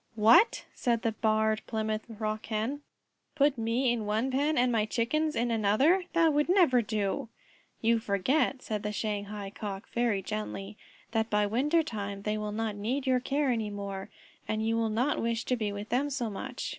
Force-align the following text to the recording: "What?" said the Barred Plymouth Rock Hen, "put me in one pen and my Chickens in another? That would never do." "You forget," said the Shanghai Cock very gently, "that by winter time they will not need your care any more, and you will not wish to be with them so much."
"What?" 0.15 0.65
said 0.73 1.03
the 1.03 1.11
Barred 1.11 1.61
Plymouth 1.67 2.01
Rock 2.09 2.47
Hen, 2.47 2.81
"put 3.35 3.55
me 3.55 3.91
in 3.91 4.07
one 4.07 4.31
pen 4.31 4.57
and 4.57 4.71
my 4.71 4.83
Chickens 4.87 5.35
in 5.35 5.51
another? 5.51 6.05
That 6.13 6.33
would 6.33 6.49
never 6.49 6.81
do." 6.81 7.29
"You 7.81 7.99
forget," 7.99 8.63
said 8.63 8.81
the 8.81 8.91
Shanghai 8.93 9.51
Cock 9.51 9.87
very 9.91 10.23
gently, 10.23 10.75
"that 11.11 11.29
by 11.29 11.45
winter 11.45 11.83
time 11.83 12.23
they 12.23 12.35
will 12.35 12.51
not 12.51 12.75
need 12.75 13.05
your 13.05 13.19
care 13.19 13.49
any 13.51 13.69
more, 13.69 14.09
and 14.47 14.65
you 14.65 14.75
will 14.75 14.89
not 14.89 15.21
wish 15.21 15.45
to 15.45 15.55
be 15.55 15.71
with 15.71 15.89
them 15.89 16.09
so 16.09 16.31
much." 16.31 16.69